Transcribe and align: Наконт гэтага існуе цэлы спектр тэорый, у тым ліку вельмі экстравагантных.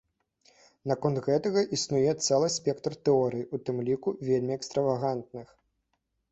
Наконт 0.91 1.19
гэтага 1.27 1.61
існуе 1.77 2.15
цэлы 2.29 2.49
спектр 2.57 2.97
тэорый, 3.11 3.47
у 3.55 3.63
тым 3.69 3.77
ліку 3.91 4.17
вельмі 4.33 4.53
экстравагантных. 4.59 5.47